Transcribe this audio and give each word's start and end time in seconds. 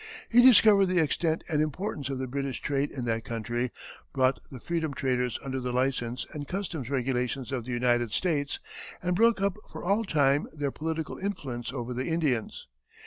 He 0.29 0.41
discovered 0.41 0.87
the 0.87 0.97
extent 0.97 1.43
and 1.47 1.61
importance 1.61 2.09
of 2.09 2.17
the 2.17 2.25
British 2.25 2.59
trade 2.59 2.89
in 2.89 3.05
that 3.05 3.23
country, 3.23 3.69
brought 4.13 4.39
the 4.51 4.59
foreign 4.59 4.93
traders 4.93 5.37
under 5.45 5.59
the 5.59 5.71
license 5.71 6.25
and 6.33 6.47
customs 6.47 6.89
regulations 6.89 7.51
of 7.51 7.65
the 7.65 7.71
United 7.73 8.11
States, 8.11 8.59
and 9.03 9.15
broke 9.15 9.41
up 9.41 9.57
for 9.71 9.83
all 9.83 10.03
time 10.03 10.47
their 10.53 10.71
political 10.71 11.19
influence 11.19 11.71
over 11.71 11.93
the 11.93 12.07
Indians. 12.07 12.65